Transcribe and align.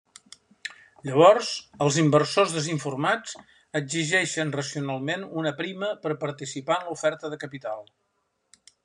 Llavors 1.07 1.49
els 1.87 1.99
inversors 2.03 2.55
desinformats 2.55 3.35
exigeixen 3.81 4.55
racionalment 4.57 5.29
una 5.43 5.53
prima 5.63 5.91
per 6.07 6.17
participar 6.27 6.79
en 6.83 6.91
l'oferta 6.91 7.33
de 7.35 7.41
capital. 7.47 7.87